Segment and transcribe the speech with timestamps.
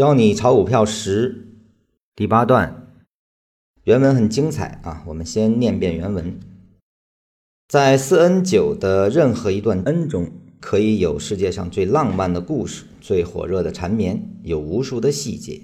[0.00, 1.46] 教你炒股票十
[2.16, 2.90] 第八段，
[3.84, 5.04] 原文很精彩啊！
[5.06, 6.40] 我们先念遍原文。
[7.68, 15.60] 在四 N 九的任何一段 N 中，可以有世界上最浪漫的故事，最火热的缠绵，有无数的细节，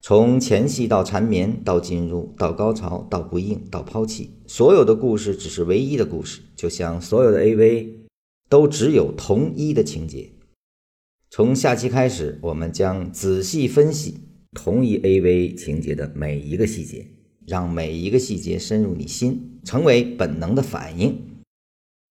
[0.00, 7.90] 从前戏到缠绵，到进入，到高潮，到不应，到抛弃，所有的故事只是唯一的故事，就像所有的 AV
[8.48, 10.30] 都只有同一的情节。
[11.36, 14.20] 从下期开始，我们将仔细分析
[14.52, 17.06] 同一 AV 情节的每一个细节，
[17.46, 21.14] 让每一个细节深入你心，成为本能的反应，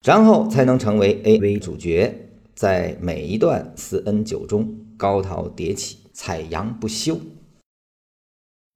[0.05, 7.19] 然后才能成为 AV 主角，在每一段四 N 九中高潮迭起，采阳不休。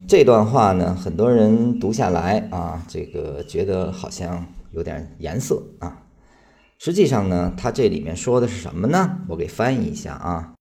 [0.08, 6.08] 这段话呢，很多人读下来啊，这个觉得好像有点颜色啊。
[6.80, 9.20] 实际上呢，它这里面说的是什么呢？
[9.28, 10.54] 我给翻译一下啊。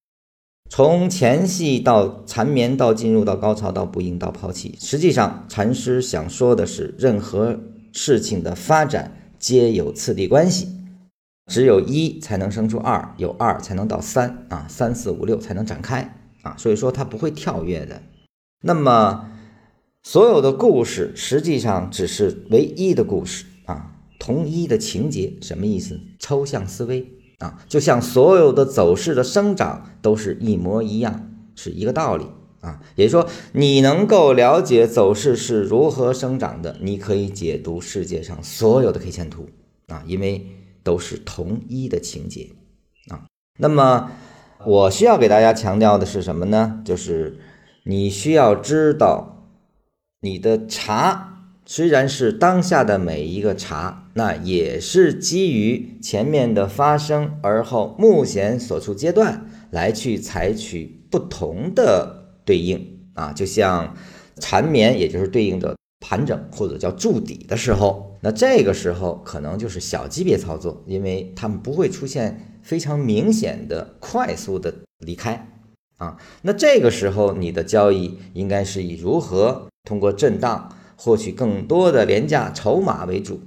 [0.69, 4.77] 从前戏到缠绵，到进入，到高潮，到不应，到抛弃。
[4.81, 7.61] 实际上，禅师想说的是，任何
[7.93, 10.69] 事情的发展皆有次第关系，
[11.47, 16.57] 只有一才能生出二，有二才能到三啊，三四五六才能展开啊。
[16.59, 18.03] 所以说，它不会跳跃的。
[18.61, 19.31] 那么，
[20.03, 23.47] 所有的故事实际上只是唯一的故事。
[24.29, 25.99] 同一的情节什么意思？
[26.19, 32.27] 抽象思维啊，就像所有的走势的生长都是一模一样，是一个道理
[32.61, 32.79] 啊。
[32.95, 39.49] 也就是说，你能够了解走势是如何生长的，你可以解读世界上所有的 K 线图
[39.87, 40.47] 啊，因为
[40.83, 42.51] 都是同一的情节
[43.09, 43.25] 啊。
[43.59, 44.11] 那么，
[44.67, 46.83] 我需要给大家强调的是什么呢？
[46.85, 47.39] 就是
[47.85, 49.47] 你需要知道
[50.21, 51.37] 你的茶。
[51.71, 63.95] 虽然是当下的每一个茶，那也是基于前面的发生，而后目前所处阶段来去采取不同的对应啊，就像
[64.41, 75.47] 缠绵，也就是对应的盘整或者叫筑底的时候，那这个时候可能就是小级别操作，因为他们不会出现非常明显的快速的离开
[75.99, 80.75] 啊，那这个时候你的交易应该是以如何通过震荡。
[81.01, 83.41] 获取更多的廉价筹码为主，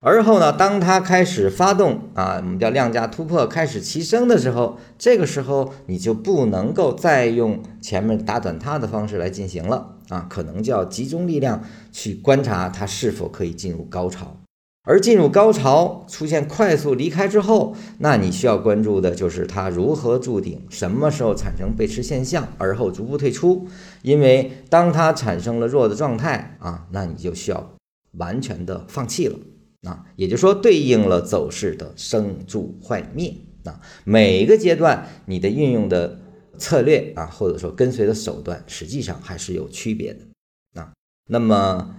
[0.00, 14.36] 而后呢，当它开始发动啊，我们叫量价突破开始齐升的时候，这个时候你就不能够再用前面打短塌的方式来进行了啊，可能就要集中力量去观察它是否可以进入高潮。
[14.84, 23.66] 而进入高潮出现快速离开之后，那你需要关注的就是它如何筑顶，什么时候产生背驰现象，而后逐步退出。
[24.02, 27.74] 因为当它产生了弱的状态啊，那你就需要
[28.12, 29.36] 完全的放弃了
[29.82, 33.34] 啊，也就是说对应了走势的生住坏灭
[33.64, 33.80] 啊。
[34.04, 36.18] 每一个阶段你的运用的
[36.58, 40.92] 策略啊，或者说跟随的手段，实际上还是有区别的啊。
[41.28, 41.94] 那么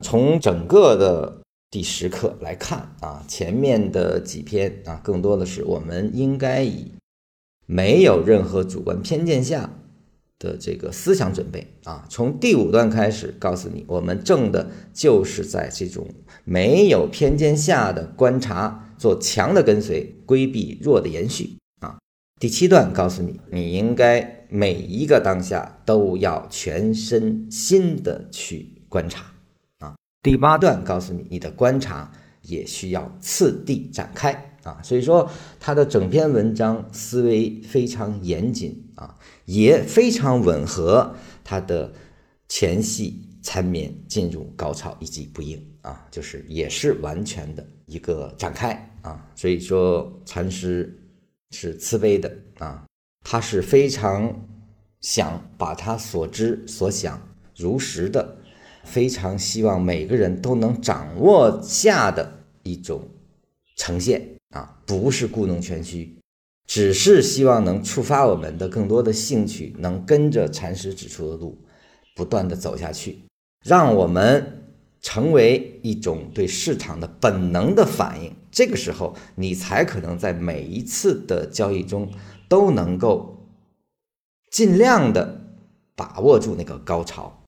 [0.00, 1.40] 从整个的。
[1.70, 6.92] 第十课来看啊，前面的几篇啊，更多的是我们应该以
[7.66, 9.68] 没有任何主观偏见下
[10.44, 12.06] 的这个思想准备啊。
[12.10, 16.06] 从第五段开始，告诉你，我们正的就是在这种
[16.44, 21.96] 没有偏见下的观察，做强的跟随，规避弱的延续啊。
[22.38, 29.24] 第七段告诉你，你应该每一个当下都要全身心的去观察
[29.78, 29.94] 啊。
[30.22, 32.12] 第八段告诉你，你的观察
[32.42, 35.30] 也需要次第展开啊，所以说
[35.60, 41.14] 他的整篇文章思维非常严谨啊，也非常吻合
[41.44, 41.92] 他的
[42.48, 50.98] 前戏缠绵进入高潮以及不应啊，就是也是完全的一个展开啊，所以说禅师
[51.50, 52.84] 是慈悲的啊，
[53.22, 54.46] 他是非常
[55.00, 57.20] 想把他所知所想
[57.56, 58.38] 如实的。
[58.86, 62.30] 非常希望每个人都能掌握下的
[62.64, 63.08] 一种
[63.76, 66.16] 呈现啊，不是故弄玄虚，
[66.66, 71.58] 只是希望能触发我们的更多的兴趣，能跟着禅师指出的路
[72.14, 73.24] 不断的走下去，
[73.64, 74.62] 让我们
[75.00, 78.34] 成为一种对市场的本能的反应。
[78.50, 82.10] 这个时候，你才可能在每一次的交易中
[82.48, 83.48] 都能够
[84.50, 85.40] 尽量的
[85.96, 87.42] 把握住那个高潮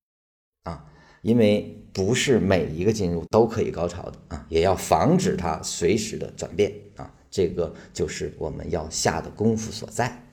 [0.65, 0.85] 啊。
[1.23, 10.26] 因为不是每一个进入都可以高潮的啊，也要防止它随时的转变啊，这个就是我们要下的功夫所在。